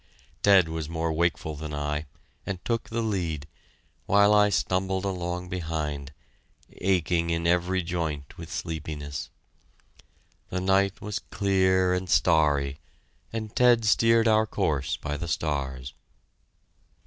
Ted 0.41 0.67
was 0.67 0.89
more 0.89 1.13
wakeful 1.13 1.53
than 1.55 1.75
I, 1.75 2.07
and 2.43 2.65
took 2.65 2.89
the 2.89 3.03
lead, 3.03 3.45
while 4.07 4.33
I 4.33 4.49
stumbled 4.49 5.05
along 5.05 5.47
behind, 5.49 6.11
aching 6.77 7.29
in 7.29 7.45
every 7.45 7.83
joint 7.83 8.35
with 8.35 8.51
sleepiness. 8.51 9.29
The 10.49 10.59
night 10.59 11.01
was 11.01 11.19
clear 11.29 11.93
and 11.93 12.09
starry, 12.09 12.79
and 13.31 13.55
Ted 13.55 13.85
steered 13.85 14.27
our 14.27 14.47
course 14.47 14.97
by 14.97 15.17
the 15.17 15.27
stars. 15.27 15.93